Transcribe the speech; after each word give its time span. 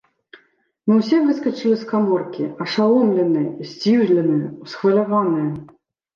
Мы 0.91 0.95
ўсе 1.01 1.19
выскачылі 1.27 1.73
з 1.81 1.89
каморкі, 1.91 2.43
ашаломленыя, 2.65 3.53
здзіўленыя, 3.75 4.51
усхваляваныя. 4.67 5.47